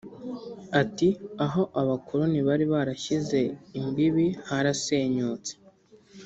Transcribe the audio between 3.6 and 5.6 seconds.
imbibi harasenyutse